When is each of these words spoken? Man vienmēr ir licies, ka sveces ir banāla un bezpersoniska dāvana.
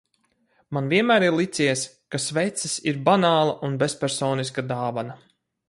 Man 0.77 0.87
vienmēr 0.93 1.25
ir 1.25 1.35
licies, 1.39 1.83
ka 2.15 2.21
sveces 2.25 2.75
ir 2.93 2.99
banāla 3.11 3.55
un 3.69 3.77
bezpersoniska 3.85 4.65
dāvana. 4.75 5.21